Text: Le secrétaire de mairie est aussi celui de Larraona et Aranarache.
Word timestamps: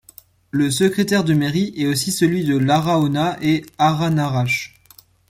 Le 0.49 0.71
secrétaire 0.71 1.23
de 1.23 1.35
mairie 1.35 1.73
est 1.77 1.85
aussi 1.85 2.11
celui 2.11 2.43
de 2.43 2.57
Larraona 2.57 3.37
et 3.43 3.63
Aranarache. 3.77 4.79